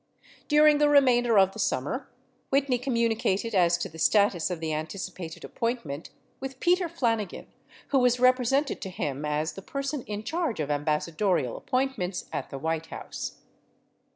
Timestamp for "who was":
7.89-8.17